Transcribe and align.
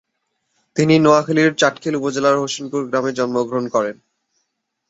তিনি 0.75 0.93
নোয়াখালীর 0.99 1.51
চাটখিল 1.53 1.93
উপজেলার 1.95 2.35
হোসেনপুর 2.37 2.81
গ্রামে 2.89 3.11
জন্মগ্রহণ 3.13 3.65
করেন। 3.69 3.95